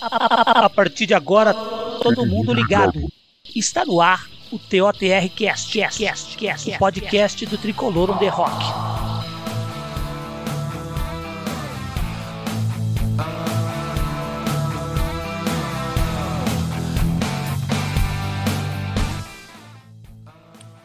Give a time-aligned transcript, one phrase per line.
[0.00, 3.00] A partir de agora, todo mundo ligado.
[3.54, 8.28] Está no ar o TOTR Cast, Cast, Cast, Cast, o podcast do Tricolor on the
[8.28, 8.64] Rock.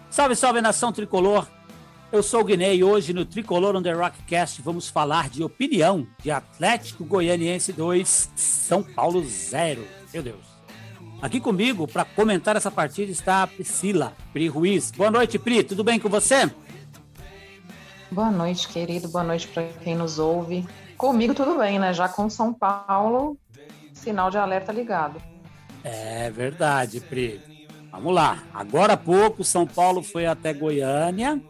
[0.09, 1.47] Salve, salve nação tricolor!
[2.13, 6.05] Eu sou o Guiné e hoje no Tricolor on the Rockcast vamos falar de opinião
[6.21, 9.83] de Atlético Goianiense 2, São Paulo 0.
[10.13, 10.45] Meu Deus.
[11.19, 14.91] Aqui comigo para comentar essa partida está a Priscila Pri Ruiz.
[14.91, 15.63] Boa noite, Pri.
[15.63, 16.51] Tudo bem com você?
[18.11, 19.09] Boa noite, querido.
[19.09, 20.67] Boa noite para quem nos ouve.
[20.95, 21.95] Comigo tudo bem, né?
[21.95, 23.35] Já com São Paulo,
[23.91, 25.19] sinal de alerta ligado.
[25.83, 27.41] É verdade, Pri.
[27.91, 28.43] Vamos lá.
[28.53, 31.41] Agora há pouco, São Paulo foi até Goiânia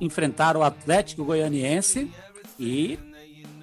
[0.00, 2.10] enfrentar o Atlético Goianiense
[2.58, 2.98] e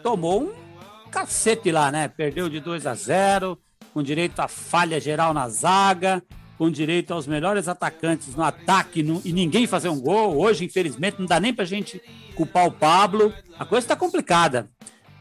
[0.04, 2.08] tomou um cacete lá, né?
[2.08, 3.58] Perdeu de 2 a 0,
[3.94, 6.22] com direito a falha geral na zaga,
[6.58, 10.38] com direito aos melhores atacantes no ataque no, e ninguém fazer um gol.
[10.38, 12.02] Hoje, infelizmente, não dá nem pra gente
[12.36, 13.34] culpar o Pablo.
[13.58, 14.70] A coisa está complicada.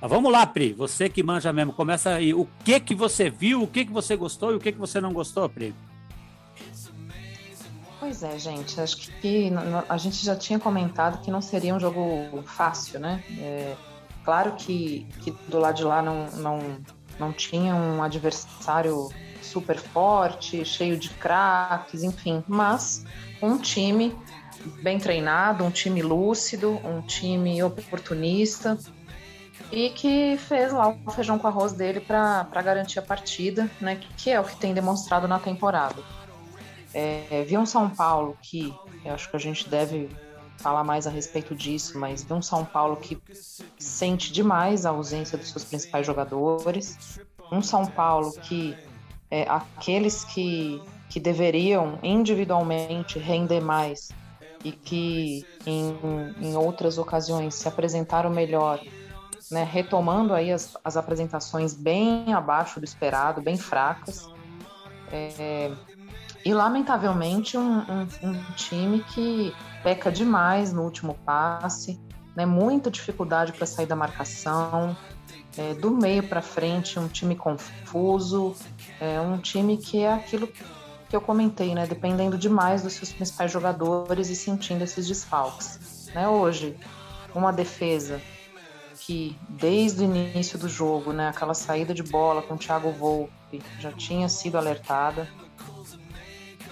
[0.00, 2.34] Mas vamos lá, Pri, você que manja mesmo, começa aí.
[2.34, 5.00] O que que você viu, o que que você gostou e o que que você
[5.00, 5.75] não gostou, Pri?
[8.05, 8.78] Pois é, gente.
[8.78, 9.50] Acho que
[9.88, 13.24] a gente já tinha comentado que não seria um jogo fácil, né?
[13.38, 13.74] É,
[14.22, 16.58] claro que, que do lado de lá não, não,
[17.19, 19.08] não tinha um adversário
[19.41, 23.06] super forte, cheio de craques, enfim, mas
[23.41, 24.14] um time
[24.82, 28.78] bem treinado, um time lúcido, um time oportunista
[29.72, 33.98] e que fez lá o feijão com arroz dele para garantir a partida, né?
[34.19, 36.02] Que é o que tem demonstrado na temporada.
[36.95, 38.73] É, vi um São Paulo que,
[39.05, 40.09] eu acho que a gente deve
[40.59, 43.20] falar mais a respeito disso, mas vi um São Paulo que
[43.78, 47.19] sente demais a ausência dos seus principais jogadores.
[47.50, 48.77] Um São Paulo que
[49.31, 54.11] é, aqueles que, que deveriam individualmente render mais
[54.65, 55.99] e que em,
[56.41, 58.81] em outras ocasiões se apresentaram melhor,
[59.50, 64.26] né, retomando aí as, as apresentações bem abaixo do esperado, bem fracas.
[65.12, 65.71] É,
[66.44, 71.99] e, lamentavelmente, um, um, um, time que peca demais no último passe,
[72.37, 72.44] né?
[72.44, 74.97] muita dificuldade para sair da marcação,
[75.56, 78.55] é, do meio para frente, um time confuso,
[79.00, 81.87] é um time que é aquilo que eu comentei, né?
[81.87, 86.11] dependendo demais dos seus principais jogadores e sentindo esses desfalques.
[86.15, 86.28] Né?
[86.28, 86.76] Hoje,
[87.34, 88.21] uma defesa
[89.00, 93.62] que desde o início do jogo, né, aquela saída de bola com o Thiago Volpe
[93.78, 95.28] já tinha sido alertada,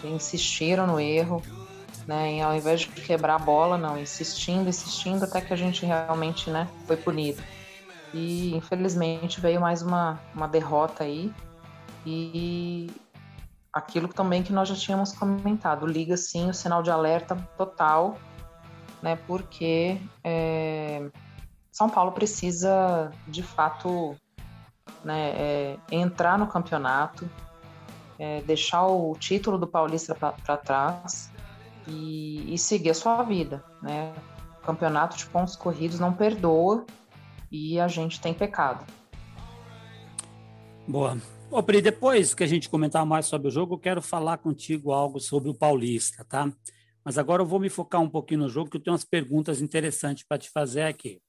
[0.04, 1.42] insistiram no erro,
[2.06, 2.34] né?
[2.36, 6.50] E ao invés de quebrar a bola, não, insistindo, insistindo até que a gente realmente,
[6.50, 7.42] né, foi punido.
[8.12, 11.32] E infelizmente veio mais uma, uma derrota aí.
[12.04, 12.90] E
[13.72, 18.18] aquilo também que nós já tínhamos comentado, liga sim o sinal de alerta total,
[19.00, 19.16] né?
[19.26, 21.08] Porque é,
[21.70, 24.14] São Paulo precisa de fato
[25.04, 27.28] né, é, entrar no campeonato,
[28.22, 31.28] é, deixar o título do Paulista para trás
[31.88, 34.14] e, e, seguir a sua vida, né?
[34.60, 36.86] O campeonato de pontos corridos não perdoa
[37.50, 38.86] e a gente tem pecado.
[40.86, 41.18] Boa.
[41.50, 44.92] Ô, Pri, depois que a gente comentar mais sobre o jogo, eu quero falar contigo
[44.92, 46.48] algo sobre o Paulista, tá?
[47.04, 49.60] Mas agora eu vou me focar um pouquinho no jogo, que eu tenho umas perguntas
[49.60, 51.20] interessantes para te fazer aqui.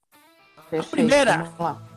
[0.70, 1.93] Perfeito, a primeira.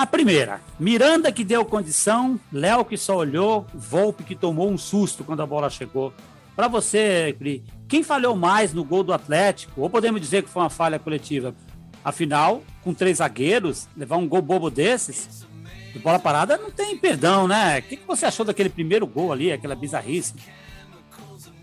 [0.00, 5.22] A primeira, Miranda que deu condição, Léo que só olhou, Volpe que tomou um susto
[5.22, 6.10] quando a bola chegou.
[6.56, 9.82] Para você, Pri, quem falhou mais no gol do Atlético?
[9.82, 11.54] Ou podemos dizer que foi uma falha coletiva?
[12.02, 15.46] Afinal, com três zagueiros, levar um gol bobo desses,
[15.92, 17.80] de bola parada, não tem perdão, né?
[17.80, 20.32] O que, você achou daquele primeiro gol ali, aquela bizarrice?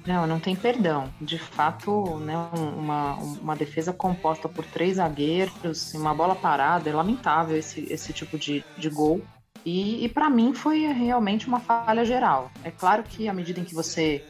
[0.07, 1.11] Não, não tem perdão.
[1.19, 7.57] De fato, né, uma, uma defesa composta por três zagueiros, uma bola parada, é lamentável
[7.57, 9.21] esse, esse tipo de, de gol.
[9.65, 12.49] E, e para mim foi realmente uma falha geral.
[12.63, 14.23] É claro que à medida em que você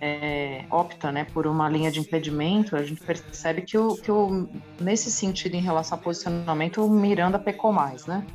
[0.00, 4.48] é, opta né, por uma linha de impedimento, a gente percebe que, o, que o,
[4.80, 8.26] nesse sentido, em relação ao posicionamento, o Miranda pecou mais, né?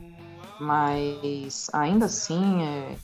[0.61, 2.95] Mas ainda assim, é,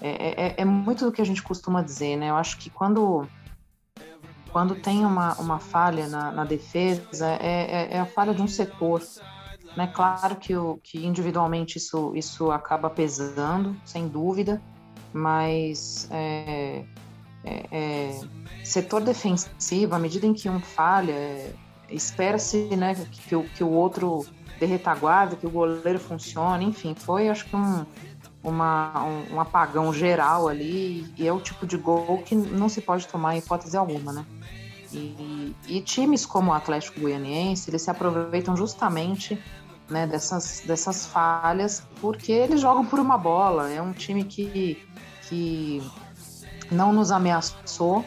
[0.00, 2.30] é, é, é, muito do que a gente costuma dizer, né?
[2.30, 3.26] Eu acho que quando
[4.52, 8.48] quando tem uma, uma falha na, na defesa, é, é, é, a falha de um
[8.48, 9.02] setor.
[9.76, 9.86] Né?
[9.86, 14.60] Claro que, o, que individualmente isso, isso acaba pesando, sem dúvida,
[15.12, 16.84] mas é,
[17.44, 18.20] é, é
[18.64, 21.52] setor defensivo, à medida em que um falha, é,
[21.90, 24.26] espera-se né, que, o, que o outro
[24.58, 27.86] dê retaguarda, que o goleiro funcione, enfim, foi acho que um,
[28.42, 32.80] uma, um, um, apagão geral ali, e é o tipo de gol que não se
[32.80, 34.26] pode tomar em hipótese alguma, né?
[34.92, 39.38] E, e times como o Atlético Goianiense, eles se aproveitam justamente
[39.88, 43.70] né, dessas, dessas falhas, porque eles jogam por uma bola.
[43.70, 44.82] É um time que,
[45.28, 45.82] que
[46.70, 48.04] não nos ameaçou,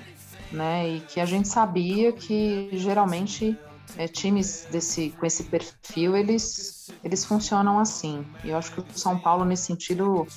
[0.52, 3.58] né, e que a gente sabia que geralmente
[3.98, 8.26] é, times desse, com esse perfil, eles, eles funcionam assim.
[8.44, 10.28] E eu acho que o São Paulo, nesse sentido,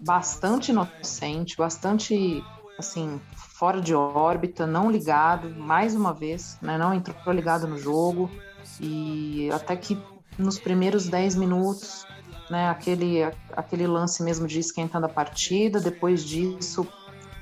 [0.00, 2.42] bastante inocente, bastante
[2.78, 8.30] assim fora de órbita, não ligado, mais uma vez, né, não entrou ligado no jogo.
[8.80, 10.00] E até que
[10.38, 12.06] nos primeiros 10 minutos,
[12.50, 13.22] né, aquele,
[13.56, 16.86] aquele lance mesmo de esquentando a partida, depois disso,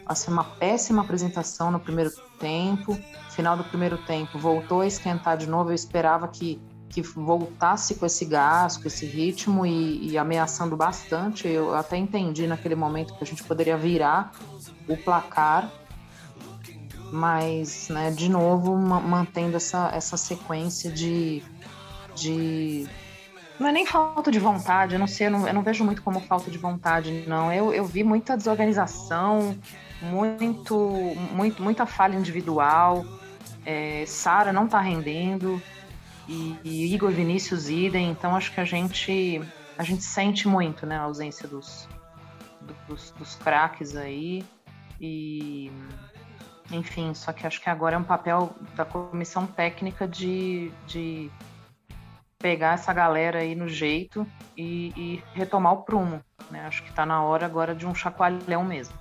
[0.07, 2.99] assim, uma péssima apresentação no primeiro tempo,
[3.31, 6.61] final do primeiro tempo, voltou a esquentar de novo, eu esperava que,
[6.93, 12.47] que voltasse com esse gás, com esse ritmo e, e ameaçando bastante, eu até entendi
[12.47, 14.33] naquele momento que a gente poderia virar
[14.87, 15.71] o placar,
[17.11, 21.43] mas, né, de novo, mantendo essa, essa sequência de
[22.15, 22.87] de.
[23.59, 26.03] Não é nem falta de vontade, eu não sei, eu não, eu não vejo muito
[26.03, 27.53] como falta de vontade, não.
[27.53, 29.57] Eu, eu vi muita desorganização,
[30.01, 30.77] muito,
[31.33, 33.05] muito, muita falha individual.
[33.65, 35.63] É, Sara não está rendendo
[36.33, 39.41] e, e, Igor Vinícius idem, então acho que a gente
[39.77, 41.89] a gente sente muito, né, a ausência dos
[42.89, 44.45] dos, dos craques aí
[45.01, 45.71] e
[46.71, 51.31] enfim, só que acho que agora é um papel da comissão técnica de, de
[52.39, 54.27] pegar essa galera aí no jeito
[54.57, 56.23] e, e retomar o prumo.
[56.51, 56.65] Né?
[56.67, 58.95] Acho que está na hora agora de um chacoalhão mesmo.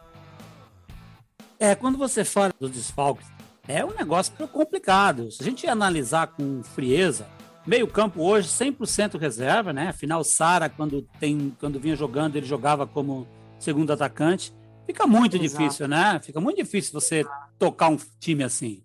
[1.60, 3.28] É, quando você fala dos desfalques,
[3.71, 5.31] é um negócio complicado.
[5.31, 7.27] Se a gente analisar com frieza,
[7.65, 9.89] meio campo hoje 100% reserva, né?
[9.89, 13.27] Afinal, Sara, quando, tem, quando vinha jogando, ele jogava como
[13.59, 14.53] segundo atacante.
[14.85, 15.50] Fica muito Exato.
[15.50, 16.19] difícil, né?
[16.23, 17.25] Fica muito difícil você
[17.57, 18.83] tocar um time assim.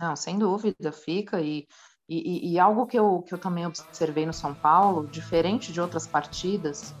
[0.00, 1.40] Não, sem dúvida, fica.
[1.40, 1.66] E
[2.08, 5.80] e, e, e, algo que eu, que eu também observei no São Paulo, diferente de
[5.80, 6.94] outras partidas,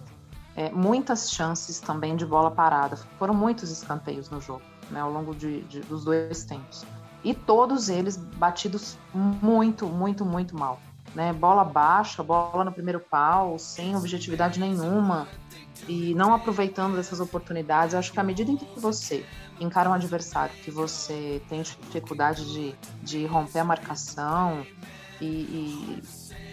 [0.56, 2.96] é, muitas chances também de bola parada.
[3.18, 4.62] Foram muitos escanteios no jogo,
[4.92, 6.84] né, ao longo de, de, dos dois tempos.
[7.24, 10.80] E todos eles batidos muito, muito, muito mal.
[11.14, 11.32] Né?
[11.32, 15.26] Bola baixa, bola no primeiro pau, sem objetividade nenhuma
[15.88, 17.92] e não aproveitando dessas oportunidades.
[17.92, 19.24] Eu acho que à medida em que você
[19.60, 24.66] encara um adversário, que você tem dificuldade de, de romper a marcação
[25.20, 26.02] e, e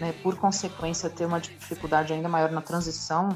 [0.00, 3.30] né, por consequência, ter uma dificuldade ainda maior na transição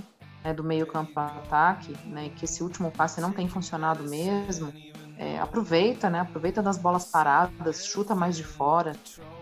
[0.45, 4.73] né, do meio campo para ataque, né, que esse último passe não tem funcionado mesmo,
[5.19, 8.95] é, aproveita, né, aproveita das bolas paradas, chuta mais de fora.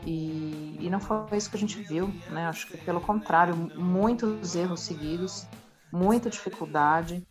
[0.04, 4.54] E, e não foi isso que a gente viu, né, acho que pelo contrário, muitos
[4.54, 5.46] erros seguidos,
[5.90, 7.26] muita dificuldade.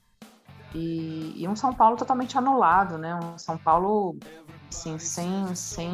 [0.73, 3.13] E, e, um São Paulo totalmente anulado, né?
[3.13, 4.15] Um São Paulo
[4.69, 5.91] assim, sem, sem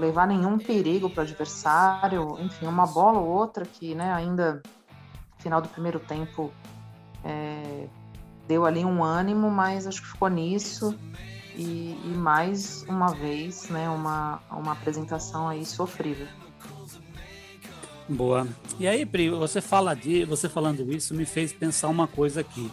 [0.00, 4.60] levar nenhum perigo para o adversário, enfim, uma bola ou outra que, né, ainda
[5.38, 6.52] final do primeiro tempo
[7.22, 7.86] é,
[8.46, 10.94] deu ali um ânimo, mas acho que ficou nisso
[11.56, 16.26] e, e, mais uma vez, né, uma, uma apresentação aí sofrível.
[18.08, 18.46] Boa.
[18.78, 22.70] E aí, Pri, você fala de, você falando isso me fez pensar uma coisa aqui.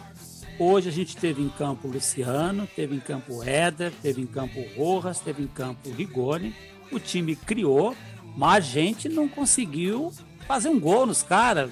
[0.58, 5.20] Hoje a gente teve em campo Luciano, teve em campo Éder, teve em campo Rojas,
[5.20, 6.54] teve em campo Rigoni.
[6.90, 7.96] O time criou,
[8.36, 10.12] mas a gente não conseguiu
[10.46, 11.70] fazer um gol nos caras.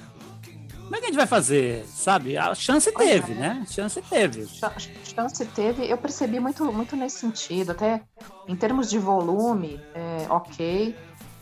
[0.91, 1.87] Como é que a gente vai fazer?
[1.87, 2.37] Sabe?
[2.37, 3.61] A chance teve, né?
[3.63, 4.45] A chance teve.
[5.05, 5.89] Chance teve.
[5.89, 7.71] Eu percebi muito, muito nesse sentido.
[7.71, 8.03] Até
[8.49, 10.97] em termos de volume, é, ok.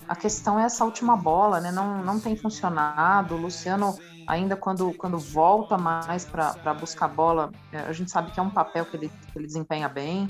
[0.06, 1.72] A questão é essa última bola, né?
[1.72, 3.36] Não, não tem funcionado.
[3.36, 8.30] O Luciano ainda quando, quando volta mais para buscar a bola, é, a gente sabe
[8.30, 10.28] que é um papel que ele, que ele desempenha bem,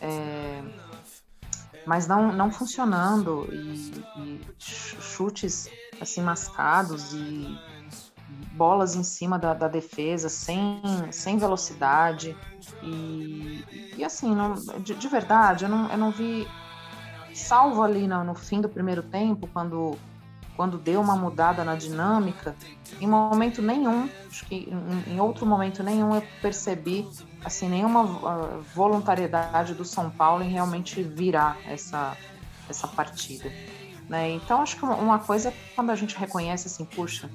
[0.00, 0.62] é,
[1.84, 5.68] mas não, não funcionando e, e, chutes
[6.00, 7.71] assim mascados e
[8.54, 10.80] bolas em cima da, da defesa sem,
[11.10, 12.36] sem velocidade
[12.82, 13.64] e,
[13.96, 16.46] e assim não, de, de, verdade eu não, eu não vi
[17.34, 19.96] salvo ali no, no fim do primeiro tempo quando
[20.56, 22.54] quando deu uma mudada na dinâmica,
[23.00, 24.68] em momento nenhum, acho que
[25.06, 27.08] em, outro momento nenhum eu percebi
[27.44, 32.16] assim nenhuma uh, voluntariedade do São Paulo em realmente virar essa
[32.68, 33.50] essa partida,
[34.08, 34.30] né?
[34.30, 37.28] Então acho que uma coisa é quando a gente reconhece assim, puxa,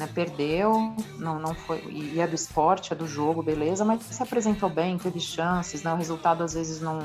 [0.00, 4.22] né, perdeu, não não foi e é do esporte, é do jogo, beleza, mas se
[4.22, 5.92] apresentou bem, teve chances, né?
[5.92, 6.98] O resultado às vezes não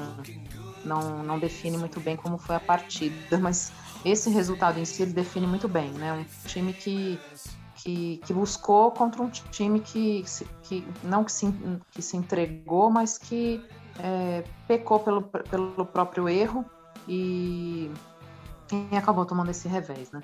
[0.86, 3.74] não, não define muito bem como foi a partida, mas
[4.06, 6.14] esse resultado em si ele define muito bem, né?
[6.14, 7.20] Um time que,
[7.75, 10.24] que, que buscou contra um time que,
[10.64, 11.54] que não que se,
[11.92, 13.62] que se entregou, mas que
[14.00, 16.64] é, pecou pelo, pelo próprio erro
[17.08, 17.92] e,
[18.72, 20.22] e acabou tomando esse revés, né?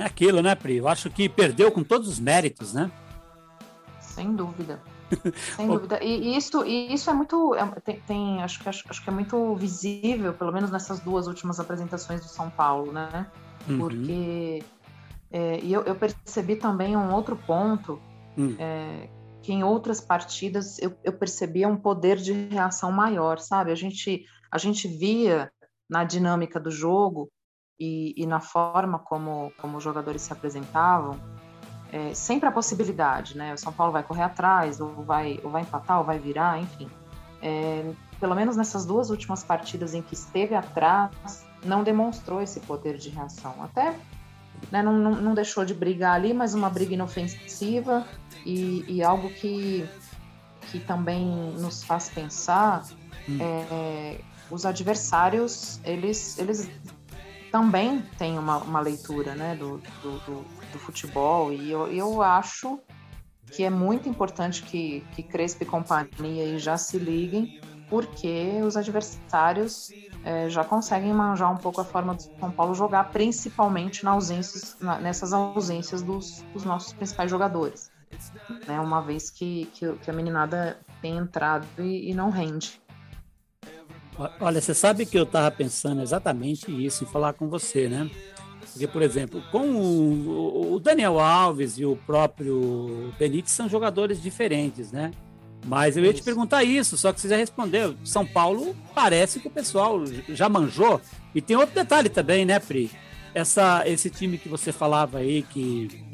[0.00, 0.76] É aquilo, né, Pri?
[0.76, 2.90] Eu acho que perdeu com todos os méritos, né?
[4.00, 4.80] Sem dúvida.
[5.56, 6.02] Sem dúvida.
[6.02, 7.54] E, isso, e isso é muito.
[7.54, 11.26] É, tem, tem, acho, que, acho, acho, que é muito visível, pelo menos nessas duas
[11.26, 13.26] últimas apresentações do São Paulo, né?
[13.68, 13.78] Uhum.
[13.78, 14.62] Porque.
[15.32, 18.00] É, e eu, eu, percebi também um outro ponto,
[18.36, 18.56] uhum.
[18.58, 19.08] é,
[19.42, 23.70] que em outras partidas eu, eu percebia um poder de reação maior, sabe?
[23.70, 25.50] A gente, a gente via
[25.88, 27.30] na dinâmica do jogo
[27.80, 31.18] e, e na forma como, como os jogadores se apresentavam,
[31.90, 33.54] é, sempre a possibilidade, né?
[33.54, 36.88] O São Paulo vai correr atrás, ou vai, ou vai empatar, ou vai virar, enfim.
[37.42, 42.98] É, pelo menos nessas duas últimas partidas em que esteve atrás, não demonstrou esse poder
[42.98, 43.54] de reação.
[43.62, 43.96] Até
[44.70, 48.06] né, não, não, não, deixou de brigar ali, mas uma briga inofensiva
[48.44, 49.88] e, e algo que,
[50.70, 51.24] que também
[51.58, 52.84] nos faz pensar
[53.26, 53.38] hum.
[53.40, 54.20] é,
[54.50, 56.68] os adversários, eles, eles
[57.50, 62.80] também têm uma, uma leitura né, do, do, do, do futebol e eu, eu acho
[63.50, 69.90] que é muito importante que, que Crespo e companhia já se liguem, porque os adversários
[70.24, 74.76] é, já conseguem manjar um pouco a forma do São Paulo jogar, principalmente na ausências,
[74.80, 77.90] na, nessas ausências dos, dos, nossos principais jogadores.
[78.66, 82.80] Né, uma vez que, que, que a meninada tem entrado e, e não rende.
[84.40, 88.10] Olha, você sabe que eu estava pensando exatamente isso em falar com você, né?
[88.72, 94.92] Porque, por exemplo, com o, o Daniel Alves e o próprio Benítez são jogadores diferentes,
[94.92, 95.10] né?
[95.64, 97.94] Mas eu ia te perguntar isso, só que você já respondeu.
[98.04, 101.00] São Paulo parece que o pessoal já manjou.
[101.34, 102.90] E tem outro detalhe também, né, Pri?
[103.34, 106.04] Essa, esse time que você falava aí que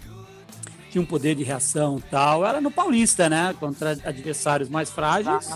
[0.91, 3.55] tinha um poder de reação tal, era no Paulista, né?
[3.59, 5.51] Contra adversários mais frágeis.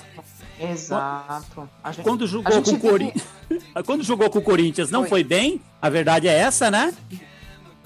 [0.61, 1.69] Exato.
[1.87, 3.27] Gente, quando jogou com o Corinthians,
[3.87, 5.09] quando jogou com o Corinthians não foi.
[5.09, 5.25] foi.
[5.25, 6.93] bem, a verdade é essa, né?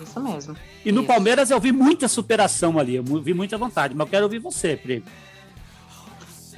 [0.00, 0.57] Isso mesmo.
[0.85, 4.25] E no Palmeiras eu vi muita superação ali, eu vi muita vontade, mas eu quero
[4.25, 5.04] ouvir você, Pri.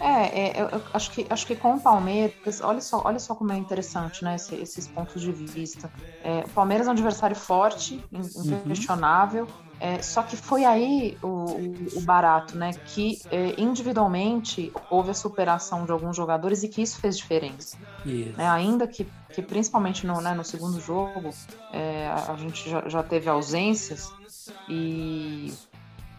[0.00, 3.34] É, é eu, eu, acho que acho que com o Palmeiras, olha só, olha só
[3.34, 5.90] como é interessante, né, esse, esses pontos de vista.
[6.24, 8.60] É, o Palmeiras é um adversário forte, uhum.
[8.64, 9.44] inquestionável.
[9.44, 12.72] Uhum é, só que foi aí o, o, barato, né?
[12.86, 17.76] Que é, individualmente houve a superação de alguns jogadores e que isso fez diferença.
[18.04, 21.30] Né, ainda que, que principalmente no, né, no segundo jogo
[21.72, 24.12] é, a gente já, já teve ausências
[24.68, 25.52] e,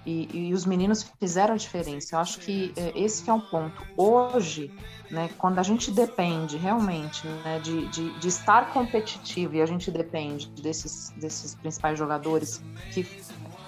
[0.07, 2.15] e, e, os meninos fizeram a diferença.
[2.15, 3.83] Eu acho que é, esse que é um ponto.
[3.97, 4.71] Hoje,
[5.11, 9.91] né, quando a gente depende realmente né, de, de, de estar competitivo e a gente
[9.91, 13.05] depende desses, desses principais jogadores que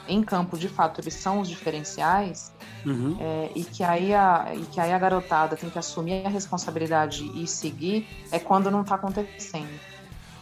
[0.07, 2.51] em campo, de fato, eles são os diferenciais,
[2.83, 3.15] uhum.
[3.19, 7.29] é, e, que aí a, e que aí a garotada tem que assumir a responsabilidade
[7.35, 9.79] e seguir, é quando não está acontecendo.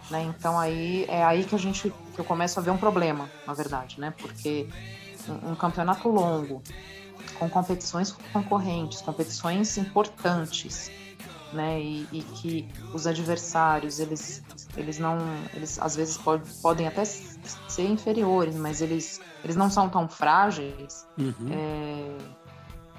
[0.10, 0.24] Né?
[0.24, 3.54] Então aí é aí que a gente que eu começo a ver um problema, na
[3.54, 4.13] verdade, né?
[4.18, 4.70] Porque
[5.29, 6.62] um, um campeonato longo,
[7.39, 10.91] com competições concorrentes, competições importantes,
[11.53, 11.79] né?
[11.79, 14.43] E, e, que os adversários eles
[14.75, 15.17] eles não
[15.53, 21.07] eles às vezes pode, podem até ser inferiores, mas eles eles não são tão frágeis,
[21.17, 21.50] uhum.
[21.51, 22.17] é,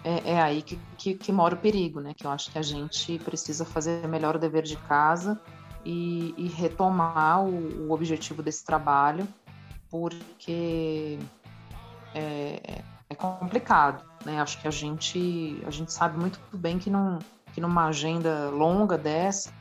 [0.05, 2.15] é, é, aí que, que, que, mora o perigo, né?
[2.15, 5.41] Que eu acho que a gente precisa fazer melhor o dever de casa
[5.85, 9.27] e, e retomar o, o, objetivo desse trabalho,
[9.91, 11.19] porque
[12.19, 14.41] é, é, complicado, né?
[14.41, 17.19] Acho que a gente, a gente sabe muito bem que, não,
[17.55, 19.53] que numa agenda longa dessa,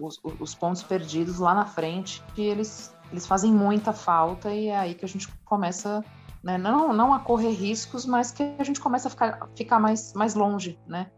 [0.00, 4.94] os, os pontos perdidos lá na frente, eles eles fazem muita falta e é aí
[4.94, 6.04] que a gente começa,
[6.42, 10.12] né, não, não a correr riscos, mas que a gente começa a ficar, ficar mais,
[10.14, 11.10] mais longe, né,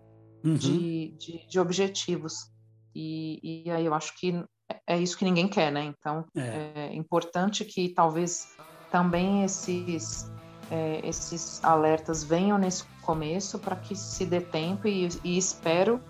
[0.44, 0.54] uhum.
[0.54, 2.50] de, de, de, objetivos.
[2.94, 4.44] E, e aí eu acho que
[4.86, 5.84] é isso que ninguém quer, né?
[5.84, 8.56] Então é, é importante que talvez
[8.90, 10.30] também esses,
[10.70, 16.00] é, esses alertas venham nesse começo para que se dê tempo e, e espero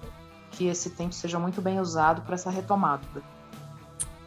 [0.52, 3.02] que esse tempo seja muito bem usado para essa retomada.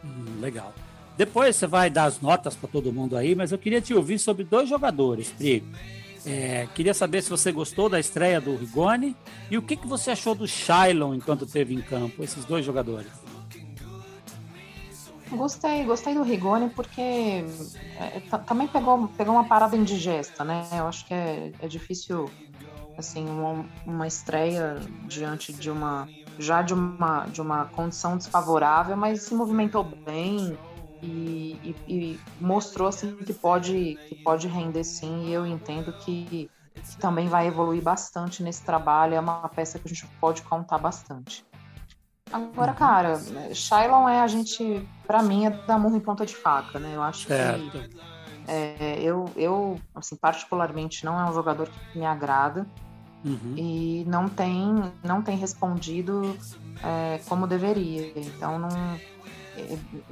[0.04, 0.72] Hum, legal.
[1.16, 4.18] Depois você vai dar as notas para todo mundo aí, mas eu queria te ouvir
[4.18, 5.62] sobre dois jogadores, Pri.
[6.24, 9.16] É, queria saber se você gostou da estreia do Rigoni
[9.50, 13.10] e o que, que você achou do Shailon enquanto teve em campo, esses dois jogadores.
[15.36, 17.44] Gostei, gostei do Rigoni porque
[17.98, 20.66] é, também pegou, pegou uma parada indigesta, né?
[20.72, 22.30] Eu acho que é, é difícil,
[22.96, 26.08] assim, uma, uma estreia diante de uma
[26.38, 30.56] já de uma, de uma condição desfavorável, mas se movimentou bem,
[31.02, 35.26] e, e, e, mostrou assim que pode que pode render sim.
[35.26, 39.14] E eu entendo que, que, também vai evoluir bastante nesse trabalho.
[39.14, 41.44] É uma peça que a gente pode contar bastante
[42.32, 42.76] agora uhum.
[42.76, 43.20] cara
[43.54, 47.02] Shylon é a gente para mim é da murro em ponta de faca né eu
[47.02, 47.70] acho certo.
[47.70, 47.90] que
[48.48, 52.66] é, eu eu assim particularmente não é um jogador que me agrada
[53.24, 53.54] uhum.
[53.56, 56.36] e não tem não tem respondido
[56.82, 58.68] é, como deveria então não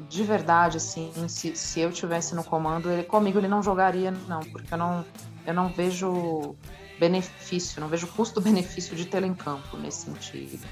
[0.08, 4.40] de verdade, assim, se, se eu tivesse no comando, ele, comigo ele não jogaria, não,
[4.40, 5.04] porque eu não,
[5.46, 6.54] eu não vejo
[6.98, 10.66] benefício, não vejo custo-benefício de tê-lo em campo nesse sentido.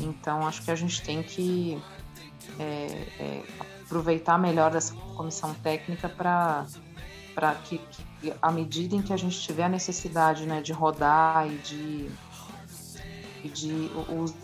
[0.00, 1.80] Então, acho que a gente tem que
[2.58, 2.64] é,
[3.18, 3.42] é,
[3.84, 6.66] aproveitar melhor dessa comissão técnica para
[7.64, 7.78] que,
[8.20, 12.10] que, à medida em que a gente tiver a necessidade né, de rodar e de
[13.44, 13.90] e de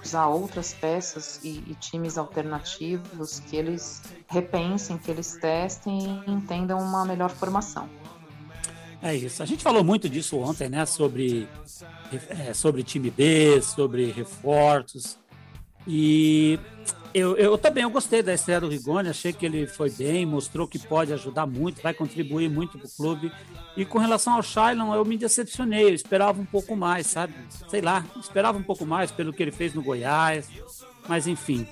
[0.05, 6.79] usar outras peças e, e, times alternativos que eles repensem, que eles testem e entendam
[6.79, 7.89] uma melhor formação.
[9.03, 9.43] É isso.
[9.43, 10.85] A gente falou muito disso ontem, né?
[10.85, 11.49] Sobre,
[12.29, 15.19] é, sobre time B, sobre reforços.
[15.87, 16.59] E
[17.15, 20.69] eu, eu também eu gostei da estreia do Rigoni, achei que ele foi bem, mostrou
[20.69, 23.33] que pode ajudar muito, vai contribuir muito para o clube.
[23.77, 27.35] E com relação ao Shailon, eu me decepcionei, eu esperava um pouco mais, sabe?
[27.69, 30.49] Sei lá, esperava um pouco mais pelo que ele fez no Goiás,
[31.09, 31.67] mas enfim.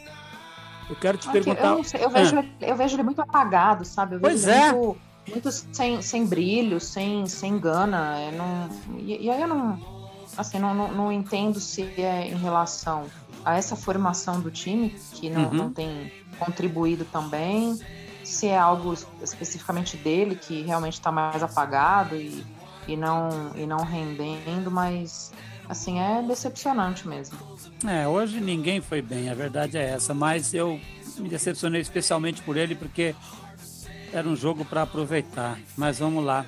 [0.88, 1.72] Eu quero te Aqui, perguntar.
[1.72, 2.44] Eu, eu, vejo, ah.
[2.60, 4.16] eu vejo ele muito apagado, sabe?
[4.16, 4.72] Eu pois é.
[4.72, 8.30] Muito, muito, sem, sem brilho, sem, sem gana.
[8.32, 8.68] Não,
[8.98, 9.78] e, e aí eu não,
[10.36, 13.06] assim, não, não, não entendo se é em relação
[13.44, 15.54] a essa formação do time, que não, uhum.
[15.54, 17.78] não tem contribuído também,
[18.24, 22.44] se é algo especificamente dele que realmente está mais apagado e,
[22.86, 25.32] e, não, e não rendendo, mas
[25.68, 27.38] assim, é decepcionante mesmo.
[27.86, 30.80] É, hoje ninguém foi bem, a verdade é essa, mas eu
[31.18, 33.14] me decepcionei especialmente por ele porque
[34.12, 35.58] era um jogo para aproveitar.
[35.76, 36.44] Mas vamos lá.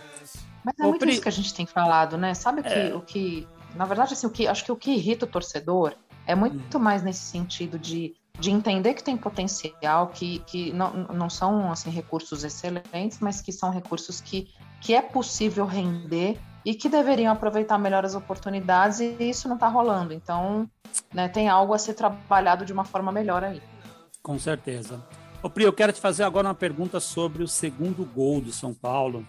[0.65, 1.13] Mas é o muito pri...
[1.13, 2.35] isso que a gente tem falado, né?
[2.35, 2.95] Sabe o que, é...
[2.95, 5.95] o que na verdade, assim, o que acho que o que irrita o torcedor
[6.27, 6.81] é muito hum.
[6.81, 11.91] mais nesse sentido de, de entender que tem potencial, que, que não, não são assim,
[11.91, 14.49] recursos excelentes, mas que são recursos que,
[14.81, 19.67] que é possível render e que deveriam aproveitar melhor as oportunidades, e isso não está
[19.67, 20.13] rolando.
[20.13, 20.69] Então,
[21.13, 23.63] né, tem algo a ser trabalhado de uma forma melhor aí.
[24.23, 25.03] Com certeza.
[25.43, 28.75] Ô Pri, eu quero te fazer agora uma pergunta sobre o segundo gol do São
[28.75, 29.27] Paulo.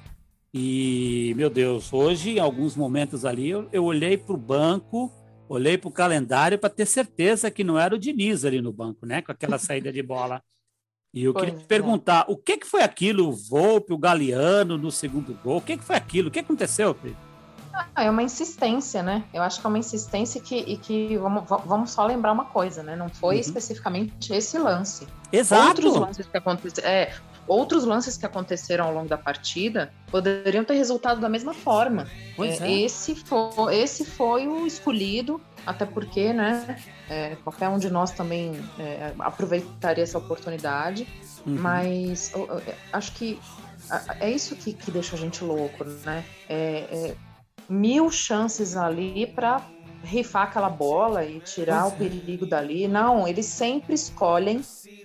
[0.54, 5.12] E, meu Deus, hoje, em alguns momentos ali, eu, eu olhei para o banco
[5.54, 9.06] olhei para o calendário para ter certeza que não era o Diniz ali no banco,
[9.06, 9.22] né?
[9.22, 10.42] Com aquela saída de bola.
[11.14, 11.68] E eu pois queria te é.
[11.68, 15.58] perguntar, o que, que foi aquilo, o Volpe, o Galeano no segundo gol?
[15.58, 16.30] O que, que foi aquilo?
[16.30, 17.31] O que aconteceu, Pedro?
[17.96, 19.24] É uma insistência, né?
[19.34, 22.82] Eu acho que é uma insistência que, e que vamos, vamos só lembrar uma coisa,
[22.82, 22.96] né?
[22.96, 23.42] Não foi uhum.
[23.42, 25.08] especificamente esse lance.
[25.32, 25.86] Exato.
[25.86, 26.90] Outros lances que aconteceram.
[26.90, 27.14] É,
[27.48, 32.08] outros lances que aconteceram ao longo da partida poderiam ter resultado da mesma forma.
[32.40, 32.82] É, é.
[32.82, 36.78] Esse, foi, esse foi o escolhido, até porque, né?
[37.10, 41.08] É, qualquer um de nós também é, aproveitaria essa oportunidade,
[41.46, 41.56] uhum.
[41.60, 42.62] mas eu, eu,
[42.94, 43.40] acho que
[44.20, 46.24] é isso que, que, deixa a gente louco, né?
[46.48, 47.16] É, é
[47.72, 49.66] mil chances ali para
[50.04, 52.88] rifar aquela bola e tirar pois o perigo dali.
[52.88, 54.62] Não, eles sempre escolhem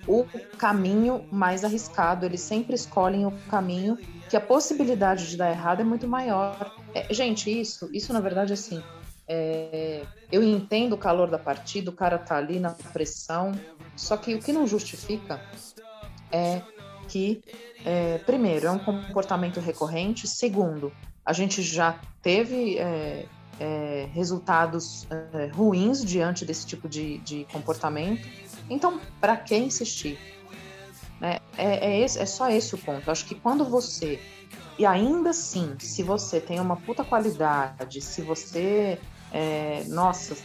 [0.07, 0.25] o
[0.59, 3.97] caminho mais arriscado, eles sempre escolhem o caminho
[4.29, 6.75] que a possibilidade de dar errado é muito maior.
[6.93, 8.83] É, gente, isso, isso na verdade assim,
[9.29, 10.03] é,
[10.33, 13.53] eu entendo o calor da partida, o cara tá ali na pressão,
[13.95, 15.41] só que o que não justifica
[16.33, 16.63] é
[17.09, 17.43] que,
[17.85, 20.93] é, primeiro, é um comportamento recorrente, segundo,
[21.27, 23.27] a gente já teve é,
[23.59, 28.27] é, resultados é, ruins diante desse tipo de, de comportamento.
[28.71, 30.19] Então, para que insistir?
[31.21, 33.11] É, é, é, esse, é só esse o ponto.
[33.11, 34.21] acho que quando você.
[34.79, 38.99] E ainda assim, se você tem uma puta qualidade, se você.
[39.33, 40.37] É, nossa,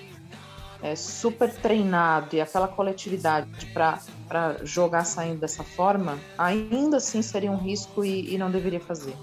[0.82, 7.58] é super treinado e aquela coletividade para jogar saindo dessa forma, ainda assim seria um
[7.58, 9.16] risco e, e não deveria fazer.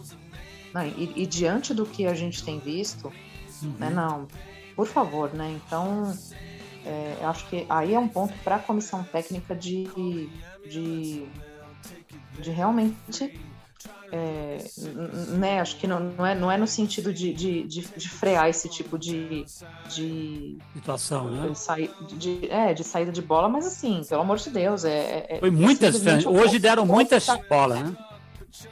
[0.78, 3.12] Não, e, e, diante do que a gente tem visto,
[3.62, 3.74] uhum.
[3.80, 4.28] né, não,
[4.76, 5.58] por favor, né?
[5.66, 6.16] Então,
[6.86, 9.88] é, acho que aí é um ponto para a comissão técnica de,
[10.70, 11.26] de,
[12.40, 13.40] de realmente.
[14.10, 14.64] É,
[15.36, 18.48] né, acho que não, não, é, não é no sentido de, de, de, de frear
[18.48, 19.44] esse tipo de,
[19.90, 21.54] de situação, né?
[22.08, 25.26] De, de, é, de saída de bola, mas assim, pelo amor de Deus, é.
[25.28, 28.07] é Foi muitas, hoje deram muitas bolas, né?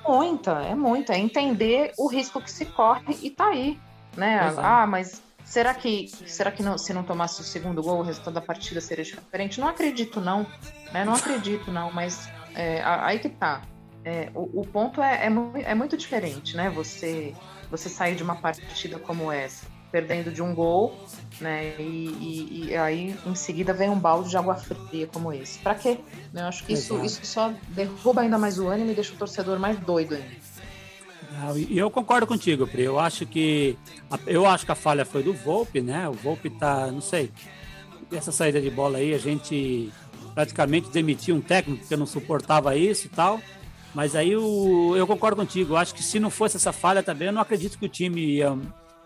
[0.06, 1.14] Muita, é muita.
[1.14, 3.78] É entender o risco que se corre e tá aí.
[4.16, 4.40] Né?
[4.58, 8.34] Ah, mas Será que, será que não, se não tomasse o segundo gol, o resultado
[8.34, 9.60] da partida seria diferente?
[9.60, 10.44] Não acredito, não.
[10.92, 11.04] Né?
[11.04, 11.92] Não acredito, não.
[11.92, 13.62] Mas é, aí que tá.
[14.04, 16.68] é, o, o, ponto é, é, é, muito diferente, né?
[16.70, 17.32] Você,
[17.70, 20.94] você sair de uma partida como essa, perdendo de um gol,
[21.40, 21.74] né?
[21.78, 25.58] E, e, e aí em seguida vem um balde de água fria como esse.
[25.60, 25.98] Para quê?
[26.34, 29.58] Eu acho que isso, isso só derruba ainda mais o ânimo e deixa o torcedor
[29.58, 30.46] mais doido ainda.
[31.56, 32.82] E eu concordo contigo, Pri.
[32.82, 33.78] Eu acho que
[34.26, 36.06] eu acho que a falha foi do Volpe, né?
[36.08, 37.30] O Volpe tá, não sei.
[38.12, 39.90] Essa saída de bola aí, a gente
[40.34, 43.40] praticamente demitiu um técnico porque não suportava isso e tal.
[43.94, 45.72] Mas aí o, eu concordo contigo.
[45.72, 48.36] Eu acho que se não fosse essa falha também, eu não acredito que o time
[48.36, 48.56] ia,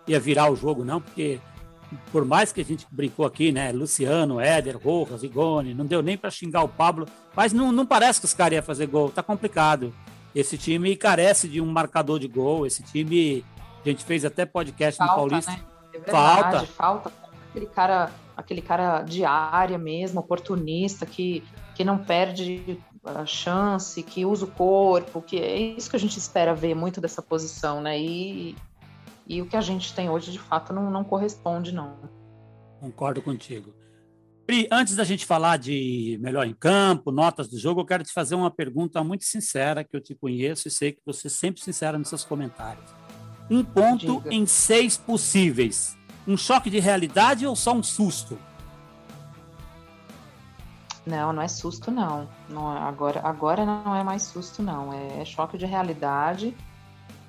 [0.07, 1.41] ia virar o jogo, não, porque
[2.13, 3.73] por mais que a gente brincou aqui, né?
[3.73, 8.21] Luciano, Éder, Rojas, Igone, não deu nem para xingar o Pablo, mas não, não parece
[8.21, 9.93] que os caras iam fazer gol, tá complicado.
[10.35, 13.45] Esse time carece de um marcador de gol, esse time,
[13.85, 15.51] a gente fez até podcast falta, no Paulista.
[15.51, 15.61] Né?
[15.93, 17.11] É verdade, falta.
[17.11, 17.13] falta
[17.51, 21.43] aquele cara, aquele cara de área mesmo, oportunista, que,
[21.75, 26.19] que não perde a chance, que usa o corpo, que é isso que a gente
[26.19, 27.99] espera ver muito dessa posição, né?
[27.99, 28.55] E,
[29.31, 31.97] e o que a gente tem hoje, de fato, não, não corresponde, não.
[32.81, 33.73] Concordo contigo.
[34.45, 38.13] Pri, antes da gente falar de melhor em campo, notas do jogo, eu quero te
[38.13, 41.63] fazer uma pergunta muito sincera, que eu te conheço e sei que você é sempre
[41.63, 42.93] sincera nos seus comentários.
[43.49, 44.35] Um ponto Diga.
[44.35, 45.97] em seis possíveis.
[46.27, 48.37] Um choque de realidade ou só um susto?
[51.07, 52.29] Não, não é susto, não.
[52.49, 54.93] não agora, agora não é mais susto, não.
[54.93, 56.53] É choque de realidade.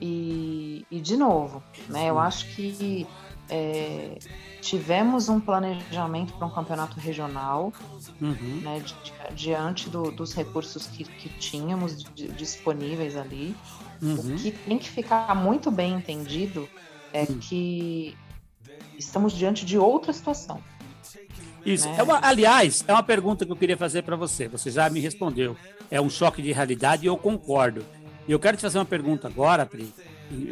[0.02, 2.10] E, e de novo, né?
[2.10, 3.06] Eu acho que
[3.52, 4.18] é,
[4.62, 7.72] tivemos um planejamento para um campeonato regional,
[8.20, 8.62] uhum.
[8.64, 12.04] né, di diante do, dos recursos que, que tínhamos
[12.36, 13.56] disponíveis ali.
[14.02, 14.16] Uhum.
[14.16, 16.68] O que tem que ficar muito bem entendido
[17.14, 17.38] é uhum.
[17.40, 18.18] que
[18.98, 20.62] estamos diante de outra situação.
[21.66, 21.88] Isso.
[21.88, 21.98] Né?
[22.00, 24.48] É uma, aliás, é uma pergunta que eu queria fazer para você.
[24.48, 25.56] Você já me respondeu.
[25.90, 27.86] É um choque de realidade e eu concordo.
[28.28, 29.94] E eu quero te fazer uma pergunta agora, Pri,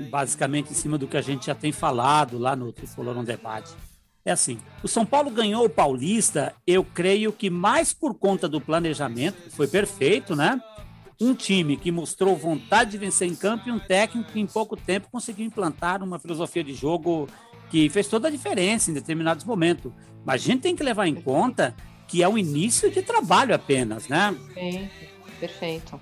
[0.10, 3.72] basicamente em cima do que a gente já tem falado lá no Tricolor Debate.
[4.26, 8.60] É assim, o São Paulo ganhou o Paulista, eu creio que mais por conta do
[8.60, 10.62] planejamento, que foi perfeito, né?
[11.22, 14.76] Um time que mostrou vontade de vencer em campo e um técnico que em pouco
[14.76, 17.28] tempo conseguiu implantar uma filosofia de jogo
[17.70, 19.92] que fez toda a diferença em determinados momentos.
[20.26, 21.76] Mas a gente tem que levar em conta
[22.08, 24.36] que é o início de trabalho apenas, né?
[24.54, 24.90] Sim,
[25.40, 26.00] perfeito.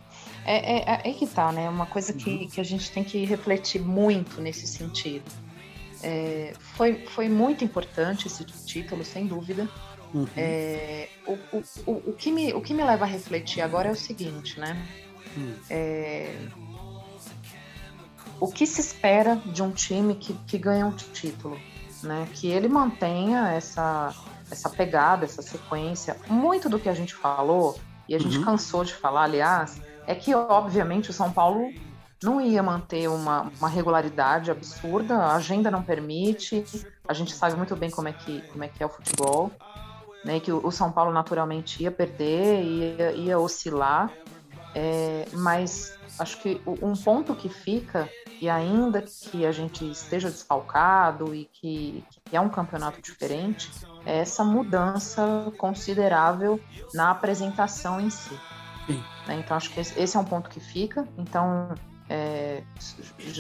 [0.47, 1.69] É, é, é, é que tá, né?
[1.69, 2.47] Uma coisa que, uhum.
[2.47, 5.29] que a gente tem que refletir muito nesse sentido.
[6.01, 9.67] É, foi, foi muito importante esse título, sem dúvida.
[10.13, 10.25] Uhum.
[10.38, 13.91] É, o, o, o, o, que me, o que me leva a refletir agora é
[13.91, 14.88] o seguinte, né?
[15.36, 15.53] Uhum.
[15.69, 16.33] É,
[18.39, 21.60] o que se espera de um time que, que ganha um título?
[22.01, 22.25] Né?
[22.33, 24.15] Que ele mantenha essa,
[24.49, 26.15] essa pegada, essa sequência.
[26.29, 28.45] Muito do que a gente falou, e a gente uhum.
[28.45, 31.69] cansou de falar, aliás, é que, obviamente, o São Paulo
[32.23, 36.65] não ia manter uma, uma regularidade absurda, a agenda não permite,
[37.07, 39.51] a gente sabe muito bem como é que, como é, que é o futebol,
[40.25, 44.11] né, que o, São Paulo naturalmente ia perder, ia, ia oscilar,
[44.73, 48.09] é, mas acho que um ponto que fica,
[48.41, 53.69] e ainda que a gente esteja desfalcado e que, que é um campeonato diferente,
[54.05, 56.59] é essa mudança considerável
[56.93, 58.37] na apresentação em si.
[59.27, 59.41] Né?
[59.43, 61.07] Então, acho que esse é um ponto que fica.
[61.17, 61.75] Então,
[62.09, 62.63] é,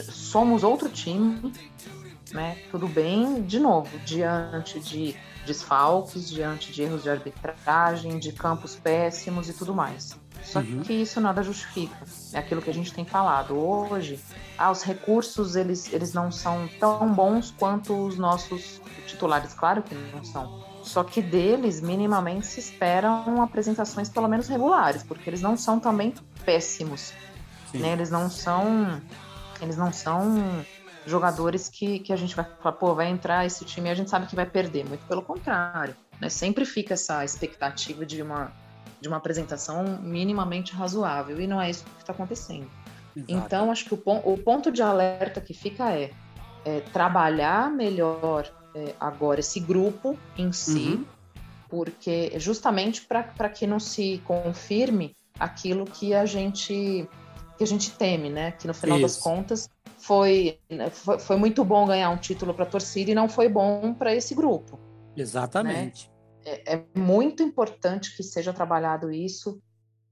[0.09, 1.53] somos outro time,
[2.31, 2.57] né?
[2.69, 9.49] tudo bem, de novo, diante de desfalques, diante de erros de arbitragem, de campos péssimos
[9.49, 10.17] e tudo mais.
[10.43, 10.81] Só uhum.
[10.81, 11.95] que isso nada justifica.
[12.33, 13.57] É aquilo que a gente tem falado.
[13.57, 14.19] Hoje,
[14.57, 19.53] ah, os recursos eles, eles não são tão bons quanto os nossos titulares.
[19.53, 20.66] Claro que não são.
[20.87, 26.13] Só que deles, minimamente, se esperam apresentações pelo menos regulares, porque eles não são também
[26.45, 27.13] péssimos.
[27.73, 27.91] Né?
[27.91, 29.01] Eles não são.
[29.61, 30.65] Eles não são
[31.05, 34.09] jogadores que, que a gente vai falar, pô, vai entrar esse time e a gente
[34.09, 34.85] sabe que vai perder.
[34.85, 35.93] Muito pelo contrário.
[36.21, 36.29] Né?
[36.29, 38.53] Sempre fica essa expectativa de uma,
[39.01, 41.39] de uma apresentação minimamente razoável.
[41.41, 42.69] E não é isso que está acontecendo.
[43.13, 43.31] Exato.
[43.31, 46.11] Então, acho que o, o ponto de alerta que fica é,
[46.63, 51.05] é trabalhar melhor é, agora esse grupo em si, uhum.
[51.67, 57.09] porque justamente para que não se confirme aquilo que a gente
[57.57, 58.51] que a gente teme, né?
[58.51, 59.07] Que no final Isso.
[59.07, 60.59] das contas foi,
[60.91, 64.13] foi, foi muito bom ganhar um título para a torcida e não foi bom para
[64.13, 64.77] esse grupo.
[65.15, 66.07] Exatamente.
[66.45, 66.53] Né?
[66.67, 69.59] É, é, muito importante que seja trabalhado isso,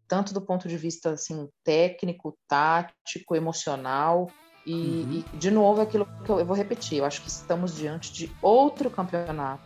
[0.08, 4.28] tanto do ponto de vista assim técnico, tático, emocional,
[4.66, 5.24] e, uhum.
[5.34, 8.32] e, de novo, aquilo que eu, eu, vou repetir, eu acho que estamos diante de
[8.42, 9.64] outro campeonato,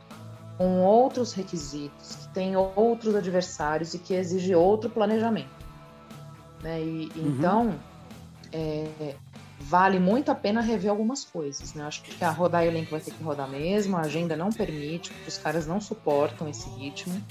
[0.57, 5.49] com outros requisitos, que tem outros adversários e que exige outro planejamento.
[6.61, 6.81] Né?
[6.81, 7.35] E, uhum.
[7.37, 7.75] Então,
[8.51, 9.15] é,
[9.59, 11.85] vale muito a pena rever algumas coisas, né?
[11.85, 15.37] Acho que a rodar elenco vai ter que rodar mesmo, a agenda não permite, os
[15.37, 17.21] caras não suportam esse ritmo,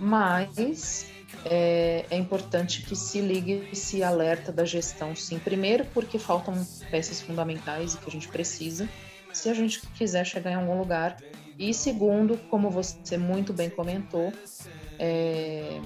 [0.00, 1.06] mas
[1.44, 5.38] é, é, importante que se ligue esse alerta da gestão, sim.
[5.38, 6.54] Primeiro, porque faltam
[6.90, 8.88] peças fundamentais e que a gente precisa,
[9.32, 11.16] se a gente quiser chegar em algum lugar.
[11.58, 14.32] E segundo, como você muito bem comentou,
[14.98, 15.80] é,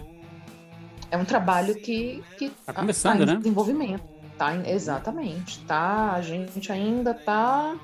[1.11, 3.37] é um trabalho que está começando, tá em né?
[3.37, 4.05] desenvolvimento.
[4.39, 5.65] Tá, exatamente.
[5.65, 7.75] Tá, a gente ainda está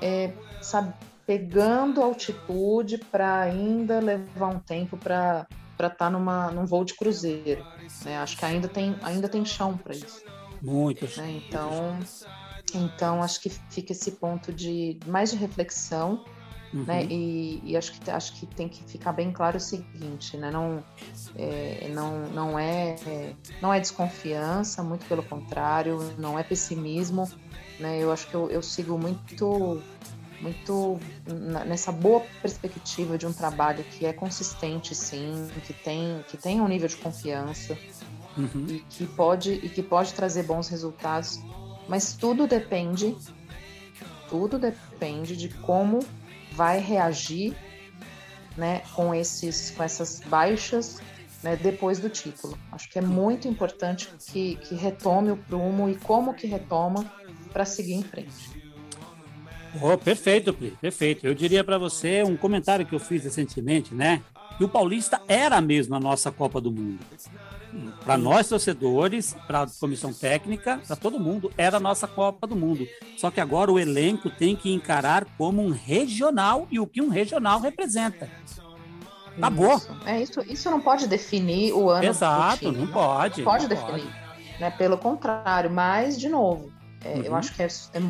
[0.00, 0.94] é, sabe,
[1.26, 5.46] pegando altitude para ainda levar um tempo para
[5.80, 7.66] para estar tá numa num voo de cruzeiro.
[8.04, 8.18] Né?
[8.18, 10.22] Acho que ainda tem ainda tem chão para isso.
[10.60, 11.06] Muito.
[11.18, 11.40] Né?
[11.46, 11.98] Então
[12.74, 16.22] então acho que fica esse ponto de mais de reflexão
[16.72, 16.84] Uhum.
[16.84, 17.04] Né?
[17.06, 20.52] E, e, acho, que, acho que tem que ficar bem claro o seguinte, né?
[20.52, 20.84] não,
[21.34, 22.94] é, não, não, é,
[23.60, 27.28] não é desconfiança, muito pelo contrário, não é pessimismo.
[27.80, 27.98] Né?
[27.98, 29.82] Eu acho que eu, eu sigo muito,
[30.40, 30.98] muito
[31.66, 36.68] nessa boa perspectiva de um trabalho que é consistente, sim, que tem, que tem um
[36.68, 37.76] nível de confiança
[38.36, 38.66] uhum.
[38.68, 41.40] e, que pode, e que pode trazer bons resultados,
[41.88, 43.16] mas tudo depende,
[44.28, 46.00] tudo depende de como
[46.52, 47.54] vai reagir
[48.56, 51.00] né, com, esses, com essas baixas
[51.42, 52.58] né, depois do título.
[52.72, 57.10] Acho que é muito importante que, que retome o prumo e como que retoma
[57.52, 58.60] para seguir em frente.
[59.80, 61.26] Oh, perfeito, Pri, perfeito.
[61.26, 64.22] Eu diria para você um comentário que eu fiz recentemente, né?
[64.56, 66.98] Que o Paulista era mesmo a nossa Copa do Mundo
[68.04, 72.56] para nós torcedores, para a comissão técnica, para todo mundo, era a nossa Copa do
[72.56, 72.86] Mundo.
[73.16, 77.08] Só que agora o elenco tem que encarar como um regional e o que um
[77.08, 78.28] regional representa.
[79.36, 79.76] Acabou.
[79.76, 79.96] Isso.
[80.04, 82.04] É isso, isso não pode definir o ano.
[82.04, 83.42] Exato, time, não, não pode.
[83.42, 84.02] Não pode não definir.
[84.02, 84.60] Pode.
[84.60, 84.70] Né?
[84.70, 86.70] Pelo contrário, mas, de novo,
[87.04, 87.22] é, uhum.
[87.22, 87.68] Eu acho que é, é,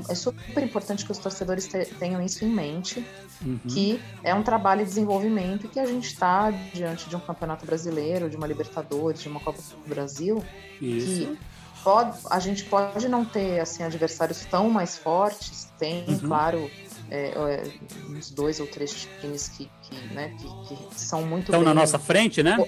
[0.09, 3.05] é, super importante que os torcedores te, tenham isso em mente,
[3.40, 3.59] uhum.
[3.68, 7.64] que é um trabalho de desenvolvimento e que a gente está diante de um campeonato
[7.64, 10.42] brasileiro, de uma Libertadores, de uma Copa do Brasil,
[10.81, 11.07] isso.
[11.07, 11.38] que
[11.85, 16.18] pode, a gente pode não ter assim adversários tão mais fortes, tem, uhum.
[16.18, 16.68] claro,
[17.09, 17.62] é, é,
[18.09, 21.74] uns dois ou três times que, que, né, que, que são muito estão bem, na
[21.74, 22.59] nossa frente, né?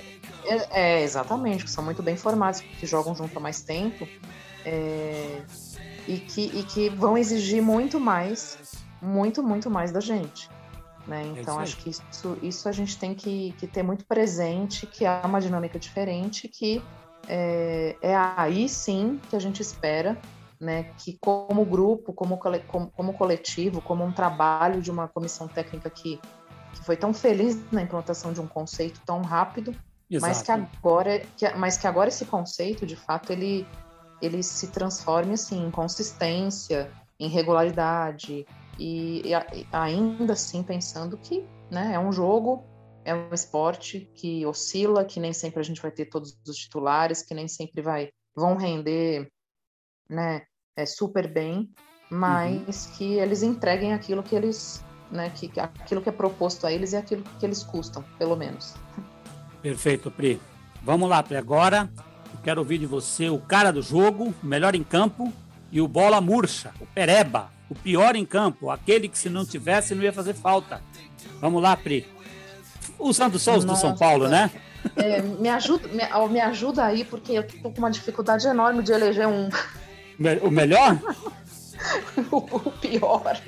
[0.44, 4.06] É, é, exatamente, que são muito bem formados, que jogam junto há mais tempo.
[4.64, 5.42] É,
[6.06, 8.58] e que, e que vão exigir muito mais,
[9.00, 10.48] muito, muito mais da gente.
[11.06, 11.22] Né?
[11.22, 14.86] É então, é acho que isso, isso a gente tem que, que ter muito presente,
[14.86, 16.82] que há uma dinâmica diferente, que
[17.28, 20.18] é, é aí sim que a gente espera
[20.62, 25.90] né, que como grupo, como, como, como, coletivo, como um trabalho de uma comissão técnica
[25.90, 26.20] que,
[26.72, 29.74] que foi tão feliz na implantação de um conceito tão rápido,
[30.20, 33.66] mas que agora, que, mas que agora esse conceito, de fato, ele,
[34.22, 38.46] ele se transforme assim, em consistência, em regularidade
[38.78, 39.32] e, e
[39.72, 42.64] ainda assim pensando que né, é um jogo,
[43.04, 47.22] é um esporte que oscila, que nem sempre a gente vai ter todos os titulares,
[47.22, 49.28] que nem sempre vai vão render
[50.08, 50.42] né,
[50.76, 51.70] é, super bem,
[52.10, 52.92] mas uhum.
[52.92, 56.96] que eles entreguem aquilo que eles, né, que, aquilo que é proposto a eles e
[56.96, 58.74] aquilo que eles custam, pelo menos.
[59.60, 60.40] Perfeito, Pri.
[60.82, 61.36] Vamos lá, Pri.
[61.36, 61.90] Agora
[62.42, 65.32] Quero ouvir de você o cara do jogo, o melhor em campo,
[65.70, 69.94] e o bola murcha, o pereba, o pior em campo, aquele que se não tivesse
[69.94, 70.82] não ia fazer falta.
[71.40, 72.06] Vamos lá, Pri.
[72.98, 74.50] O Santos Souza do São Paulo, né?
[74.96, 78.92] É, me, ajuda, me, me, ajuda aí, porque eu tô com uma dificuldade enorme de
[78.92, 79.48] eleger um.
[80.42, 80.98] O melhor?
[82.30, 82.36] o,
[82.68, 83.40] o pior.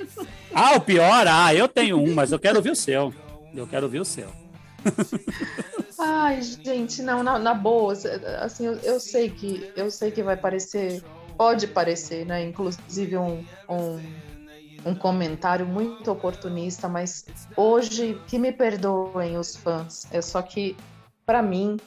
[0.53, 1.27] Ah, o pior?
[1.27, 3.13] Ah, eu tenho um, mas eu quero ouvir o seu.
[3.53, 4.29] Eu quero ouvir o seu.
[5.97, 7.93] Ai, gente, não, na, na boa,
[8.41, 11.01] assim, eu, eu, sei que eu sei que vai parecer,
[11.37, 12.43] pode parecer, né?
[12.43, 14.01] Inclusive um, um,
[14.85, 20.75] um comentário muito oportunista, mas hoje que me perdoem os fãs, é só que
[21.25, 21.77] para mim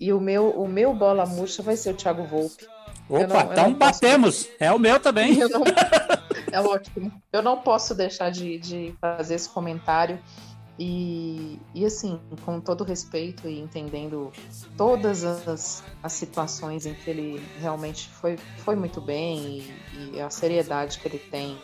[0.00, 2.66] e o meu o meu bola murcha vai ser o Thiago Volpe.
[3.08, 4.48] Opa, não, então batemos.
[4.58, 5.36] É o meu também.
[5.44, 5.62] Não,
[6.50, 7.12] é ótimo.
[7.32, 10.18] Eu não posso deixar de, de fazer esse comentário.
[10.78, 14.32] E, e assim, com todo respeito e entendendo
[14.76, 20.28] todas as, as situações em que ele realmente foi, foi muito bem e, e a
[20.30, 21.56] seriedade que ele tem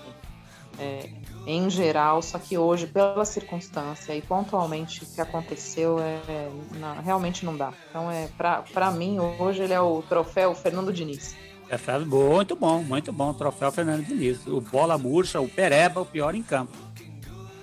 [0.79, 1.11] é,
[1.47, 7.45] em geral, só que hoje, pela circunstância e pontualmente o que aconteceu, é, não, realmente
[7.45, 7.73] não dá.
[7.89, 11.37] Então, é para mim, hoje ele é o troféu Fernando Diniz.
[11.69, 13.33] É, muito bom, muito bom.
[13.33, 14.45] Troféu Fernando Diniz.
[14.47, 16.73] O bola murcha, o pereba, o pior em campo.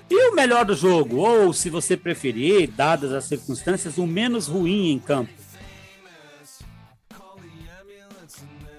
[0.09, 1.17] E o melhor do jogo?
[1.17, 5.31] Ou, se você preferir, dadas as circunstâncias, o menos ruim em campo?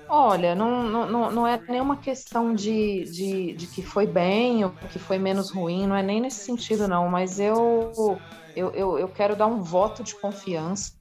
[0.09, 4.99] Olha, não, não, não é nenhuma questão de, de, de que foi bem ou que
[4.99, 7.93] foi menos ruim, não é nem nesse sentido, não, mas eu,
[8.57, 10.95] eu, eu, eu quero dar um voto de confiança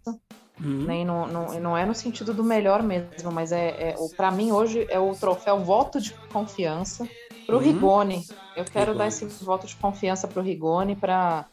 [0.59, 0.85] Uhum.
[0.87, 4.51] Nem no, no, não é no sentido do melhor mesmo, mas é, é para mim
[4.51, 7.07] hoje é o troféu voto de confiança
[7.45, 7.63] para o uhum.
[7.63, 8.25] Rigoni.
[8.55, 8.97] Eu quero Rigoni.
[8.97, 11.45] dar esse voto de confiança para o Rigoni para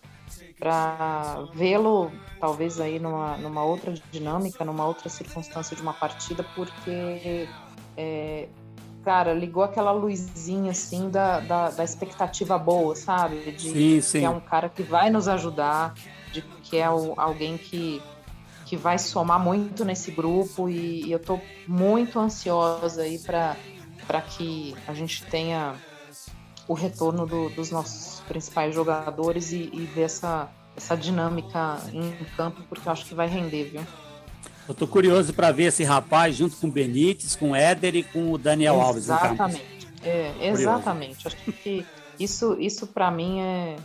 [0.58, 7.48] para vê-lo talvez aí numa, numa outra dinâmica, numa outra circunstância de uma partida, porque
[7.96, 8.48] é,
[9.04, 13.52] cara, ligou aquela luzinha assim da, da, da, expectativa boa, sabe?
[13.52, 14.18] De sim, sim.
[14.20, 15.94] que é um cara que vai nos ajudar,
[16.32, 18.02] de que é o, alguém que
[18.74, 24.74] que vai somar muito nesse grupo e, e eu estou muito ansiosa aí para que
[24.88, 25.76] a gente tenha
[26.66, 32.62] o retorno do, dos nossos principais jogadores e, e ver essa, essa dinâmica em campo,
[32.68, 33.82] porque eu acho que vai render, viu?
[34.66, 38.02] Eu tô curioso para ver esse rapaz junto com o Benítez, com o Éder e
[38.02, 39.04] com o Daniel Alves.
[39.04, 39.88] Exatamente.
[40.02, 41.28] É, exatamente.
[41.28, 41.86] Acho que
[42.18, 43.76] isso, isso para mim é,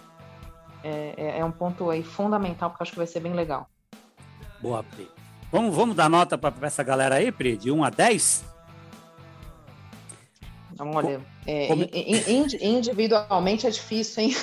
[0.83, 3.69] é, é um ponto aí fundamental, porque acho que vai ser bem legal.
[4.61, 5.09] Boa, Pri.
[5.51, 7.57] Vamos, vamos dar nota para essa galera aí, Pri?
[7.57, 8.45] De 1 a 10?
[10.79, 11.85] Olha, é, Como...
[12.61, 14.35] individualmente é difícil, hein?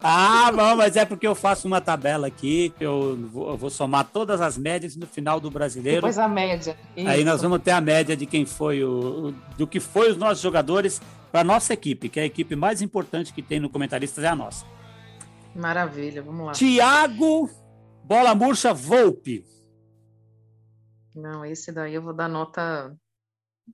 [0.00, 3.68] Ah, não, mas é porque eu faço uma tabela aqui, que eu vou, eu vou
[3.68, 5.96] somar todas as médias no final do brasileiro.
[5.96, 6.76] Depois a média.
[6.96, 7.08] Isso.
[7.08, 9.34] Aí nós vamos ter a média de quem foi o.
[9.56, 11.02] do que foi os nossos jogadores
[11.32, 14.36] para nossa equipe, que é a equipe mais importante que tem no Comentaristas é a
[14.36, 14.64] nossa.
[15.52, 16.52] Maravilha, vamos lá.
[16.52, 17.50] Tiago
[18.04, 19.44] Bola Murcha Volpe.
[21.18, 22.96] Não, esse daí eu vou dar nota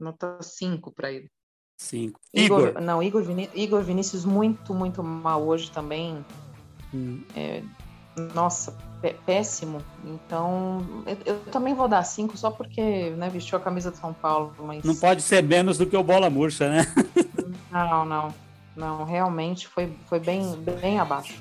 [0.00, 1.30] nota 5 para ele.
[1.76, 2.20] 5.
[2.32, 6.24] Igor, Igor, Não, Igor, Viní Igor Vinícius muito, muito mal hoje também.
[6.92, 7.22] Hum.
[7.36, 7.62] É,
[8.34, 8.76] nossa,
[9.26, 9.82] péssimo.
[10.04, 14.12] Então, eu, eu, também vou dar 5 só porque né, vestiu a camisa de São
[14.12, 14.54] Paulo.
[14.60, 14.84] Mas...
[14.84, 16.86] Não pode ser menos do que o Bola Murcha, né?
[17.70, 18.34] não, não.
[18.76, 21.40] Não, realmente foi, foi bem, bem abaixo.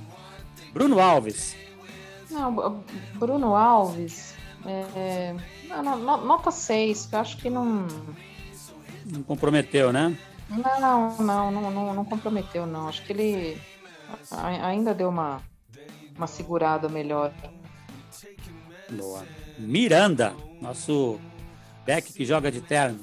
[0.72, 1.56] Bruno Alves.
[2.30, 2.84] Não,
[3.16, 4.36] Bruno Alves.
[4.66, 5.36] É,
[6.24, 7.88] nota 6, que eu acho que não.
[9.06, 10.18] Não comprometeu, né?
[10.50, 10.80] Não,
[11.20, 12.88] não, não, não, não comprometeu, não.
[12.88, 13.62] Acho que ele
[14.62, 15.42] ainda deu uma,
[16.16, 17.34] uma segurada melhor.
[18.90, 19.26] Boa.
[19.58, 21.20] Miranda, nosso
[21.86, 23.00] back que joga de terno.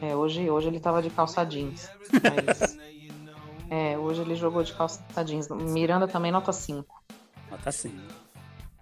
[0.00, 1.90] É, hoje, hoje ele tava de calça jeans.
[2.12, 2.78] Mas...
[3.70, 5.48] é, hoje ele jogou de calça jeans.
[5.48, 7.02] Miranda também nota 5.
[7.50, 8.23] Nota 5.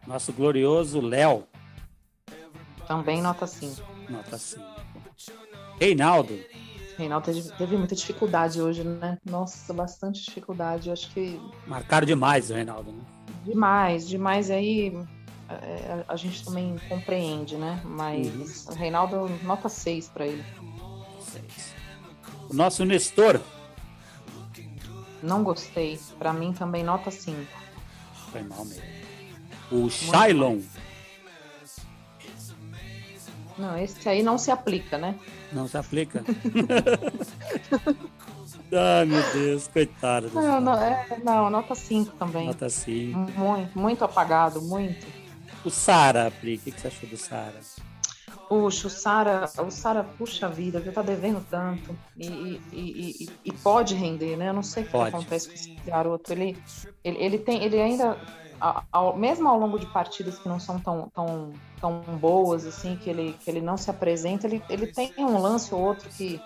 [0.07, 1.45] Nosso glorioso Léo.
[2.87, 3.83] Também nota 5.
[4.09, 4.65] Nota 5.
[5.81, 6.39] Reinaldo.
[6.99, 9.19] Reinaldo teve, muita dificuldade hoje, né?
[9.25, 10.89] Nossa, bastante dificuldade.
[10.89, 11.41] Eu acho que.
[11.67, 13.03] Marcaram demais o Reinaldo, né?
[13.45, 14.49] Demais, demais.
[14.49, 15.07] E aí
[15.49, 17.81] é, a gente também compreende, né?
[17.85, 18.73] Mas uhum.
[18.73, 20.45] o Reinaldo, nota 6 para ele.
[21.21, 21.75] 6.
[22.51, 23.41] O nosso Nestor.
[25.23, 25.99] Não gostei.
[26.19, 27.41] Para mim também nota 5.
[28.31, 29.02] Foi mal mesmo.
[29.73, 30.61] O Shailon.
[33.57, 35.19] Não, esse aí não se aplica, né?
[35.53, 36.25] Não se aplica?
[38.73, 40.31] Ai, meu Deus, coitado.
[40.35, 42.47] Não, não, é, não, nota 5 também.
[42.47, 43.19] Nota 5.
[43.19, 45.07] Muito, muito apagado, muito.
[45.65, 47.61] O Sara, Pri, o que, que você achou do Sara?
[48.49, 50.93] Puxa, o Sara, o Sara, puxa vida, viu?
[50.93, 51.97] Tá devendo tanto.
[52.17, 54.49] E, e, e, e, pode render, né?
[54.49, 56.33] Eu não sei o que, que acontece com esse garoto.
[56.33, 56.59] Ele,
[57.03, 58.19] ele, ele tem, ele ainda
[58.93, 63.11] ao, mesmo ao longo de partidas que não são tão, tão, tão boas, assim, que
[63.11, 66.41] ele, que ele não se apresenta, ele, ele tem um lance ou outro que,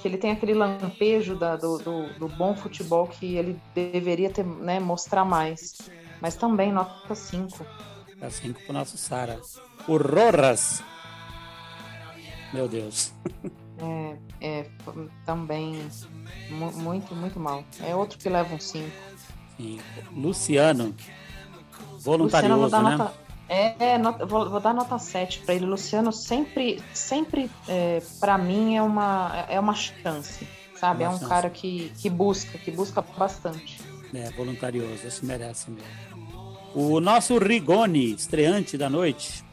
[0.00, 4.44] que ele tem aquele lampejo da, do, do, do bom futebol que ele deveria ter,
[4.44, 5.78] né, mostrar mais.
[6.20, 7.64] Mas também nota 5.
[8.14, 9.40] Nota 5 pro nosso Sara.
[9.86, 10.82] O Roras.
[12.52, 13.12] Meu Deus.
[13.78, 14.66] É, é
[15.26, 15.88] também
[16.50, 17.64] muito, muito mal.
[17.80, 18.88] É outro que leva um 5.
[19.56, 19.80] Sim.
[20.12, 20.94] Luciano.
[21.98, 22.96] Voluntarioso, Luciano, né?
[22.96, 23.14] Nota,
[23.48, 25.66] é, nota, vou, vou, dar nota 7 para ele.
[25.66, 30.46] Luciano sempre, sempre é, para mim, é uma, é uma chance,
[30.76, 31.04] sabe?
[31.04, 31.28] Uma é um chance.
[31.28, 33.80] cara que, que busca, que busca bastante.
[34.12, 35.88] É, voluntarioso, esse merece mesmo.
[36.74, 39.44] O nosso Rigoni, estreante da noite.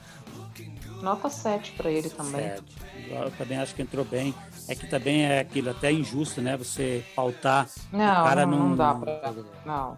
[1.01, 2.41] Nota 7 para ele também.
[2.41, 2.63] 7.
[3.11, 4.33] Eu também acho que entrou bem.
[4.67, 6.55] É que também é aquilo até injusto, né?
[6.57, 9.33] Você pautar não, o cara não, não dá pra...
[9.65, 9.97] Não.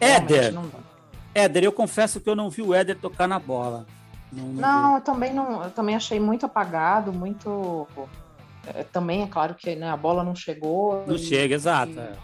[0.00, 0.52] Éder.
[0.52, 0.70] Não.
[1.34, 3.86] Éder, eu confesso que eu não vi o Éder tocar na bola.
[4.32, 7.86] Não, não, eu também não, eu também achei muito apagado, muito
[8.74, 11.04] é, também é claro que né, a bola não chegou.
[11.06, 11.92] Não e, chega, exato.
[11.92, 12.16] E, é.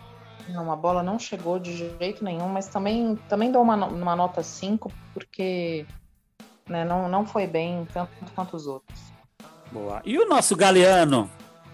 [0.48, 4.42] não, a bola não chegou de jeito nenhum, mas também, também dou uma, uma nota
[4.42, 5.86] 5, porque
[6.68, 9.00] né, não, não foi bem tanto quanto os outros.
[9.74, 10.00] Boa.
[10.04, 11.28] E o nosso Galeano?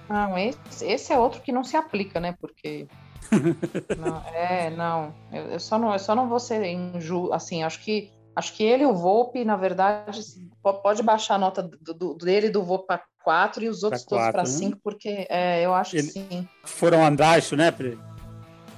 [0.09, 2.35] Não, esse, esse é outro que não se aplica, né?
[2.41, 2.89] Porque.
[3.99, 5.15] não, é, não.
[5.31, 5.93] Eu, eu, só não.
[5.93, 7.35] Eu só não vou ser injusto.
[7.35, 8.11] Assim, acho que.
[8.35, 10.23] Acho que ele e o Volpe, na verdade,
[10.63, 14.19] pode baixar a nota do, do dele do Volpe para 4 e os outros pra
[14.19, 14.81] todos para 5, né?
[14.83, 16.49] porque é, eu acho ele, que sim.
[16.65, 17.99] Foram abaixo, né, Pri?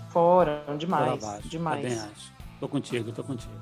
[0.09, 1.05] Foram, demais.
[1.05, 1.83] Foram abaixo, demais.
[1.83, 2.33] Também acho.
[2.59, 3.53] Tô contigo, tô contigo.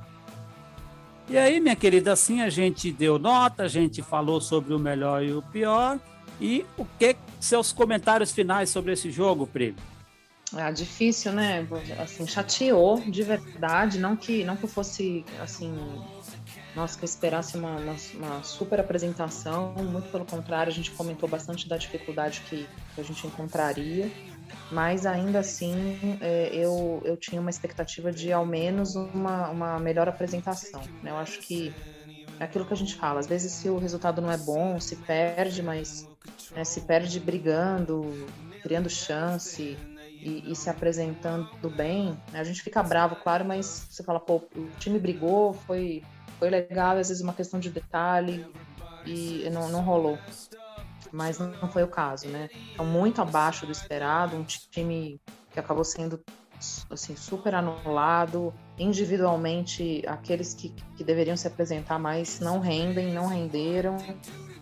[1.30, 5.22] E aí, minha querida, assim a gente deu nota, a gente falou sobre o melhor
[5.22, 5.96] e o pior.
[6.40, 9.76] E o que seus comentários finais sobre esse jogo, Pri?
[10.52, 11.64] Ah, difícil, né?
[12.00, 15.72] Assim, chateou de verdade, não que não que fosse assim,
[16.74, 21.28] nossa, que eu esperasse uma, uma, uma, super apresentação, muito pelo contrário, a gente comentou
[21.28, 22.66] bastante da dificuldade que
[22.98, 24.10] a gente encontraria
[24.70, 30.08] mas ainda assim é, eu, eu tinha uma expectativa de ao menos uma, uma melhor
[30.08, 30.80] apresentação.
[31.02, 31.10] Né?
[31.10, 31.74] Eu acho que
[32.38, 34.96] é aquilo que a gente fala, às vezes se o resultado não é bom, se
[34.96, 36.08] perde, mas
[36.52, 38.26] né, se perde brigando,
[38.62, 39.76] criando chance
[40.22, 42.40] e, e se apresentando bem, né?
[42.40, 46.02] a gente fica bravo, claro, mas você fala, pô, o time brigou, foi,
[46.38, 48.46] foi legal, às vezes uma questão de detalhe
[49.04, 50.18] e não, não rolou
[51.12, 52.48] mas não foi o caso, né?
[52.72, 55.20] Então, muito abaixo do esperado, um time
[55.52, 56.22] que acabou sendo
[56.90, 63.96] assim, super anulado, individualmente aqueles que, que deveriam se apresentar mais não rendem, não renderam,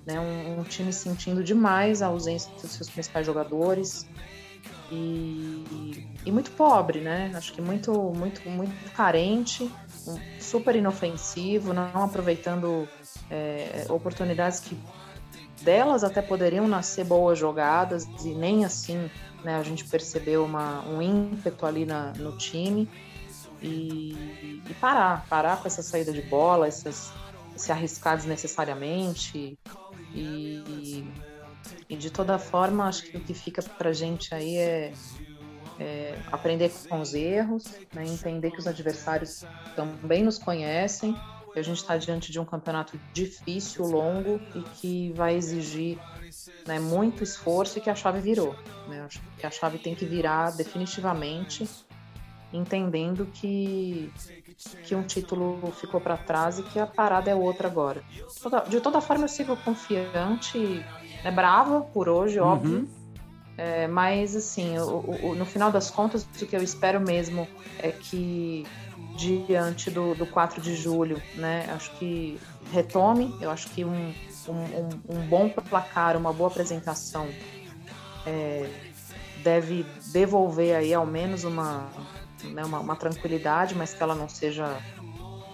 [0.07, 0.20] né?
[0.20, 4.07] Um, um time sentindo demais a ausência dos seus principais jogadores
[4.90, 7.30] e, e, muito pobre, né?
[7.34, 9.70] Acho que muito, muito, muito carente,
[10.40, 12.88] super inofensivo, não aproveitando
[13.30, 14.78] é, oportunidades que
[15.63, 19.11] delas até poderiam nascer boas jogadas e nem assim
[19.45, 22.89] né, a gente percebeu uma, um ímpeto ali na, no time
[23.63, 27.13] e, e, parar, parar com essa saída de bola, essas,
[27.57, 29.59] se arriscar desnecessariamente
[30.15, 31.05] e,
[31.89, 34.93] e de toda forma acho que o que fica para gente aí é,
[35.79, 39.45] é aprender com os erros, né, entender que os adversários
[39.75, 41.17] também nos conhecem
[41.59, 45.99] a gente está diante de um campeonato difícil, longo e que vai exigir
[46.67, 48.55] né, muito esforço e que a chave virou.
[48.89, 49.03] Né?
[49.03, 51.69] Acho que a chave tem que virar definitivamente,
[52.53, 54.13] entendendo que,
[54.85, 58.03] que um título ficou para trás e que a parada é outra agora.
[58.69, 60.85] De toda forma, eu sigo confiante,
[61.25, 62.79] é brava por hoje, óbvio.
[62.79, 62.99] Uhum.
[63.57, 67.49] É, mas, assim, o, o, no final das contas, o que eu espero mesmo
[67.81, 68.65] é que
[69.19, 71.69] diante do, do 4 de julho, né?
[71.75, 72.39] Acho que
[72.73, 74.14] retome, eu acho que um,
[74.49, 77.29] um, um bom placar, uma boa apresentação
[78.25, 78.71] é,
[79.43, 81.89] deve devolver aí ao menos uma,
[82.45, 84.79] né, uma, uma, tranquilidade, mas que ela não seja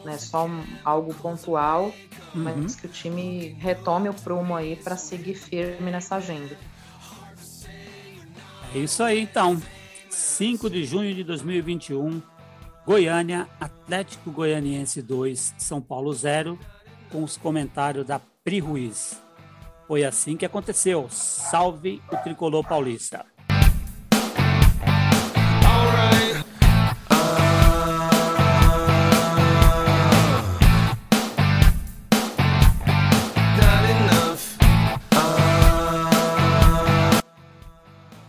[0.05, 1.93] né, só um, algo pontual, uhum.
[2.35, 6.57] mas que o time retome o prumo aí para seguir firme nessa agenda.
[8.75, 9.61] É isso aí, então.
[10.11, 12.23] 5 de junho de 2021,
[12.87, 16.59] Goiânia, Atlético Goianiense 2, São Paulo 0,
[17.11, 19.23] com os comentários da Pri Ruiz.
[19.89, 21.07] Foi assim que aconteceu.
[21.09, 23.25] Salve o tricolor paulista.